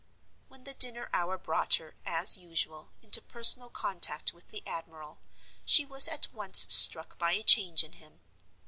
[0.47, 5.19] When the dinner hour brought her, as usual, into personal contact with the admiral,
[5.63, 8.19] she was at once struck by a change in him.